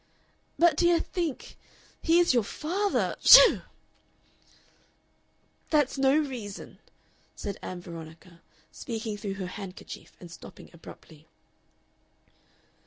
[0.57, 1.59] "But, dear, think!
[2.01, 3.15] He is your father.
[3.21, 3.61] SHOOH!"
[5.69, 6.79] "That's no reason,"
[7.35, 8.41] said Ann Veronica,
[8.71, 11.27] speaking through her handkerchief and stopping abruptly.